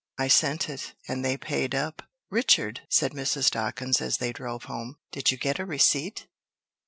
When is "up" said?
1.75-2.01